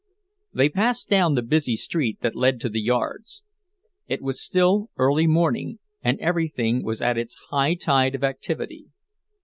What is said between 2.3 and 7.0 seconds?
led to the yards. It was still early morning, and everything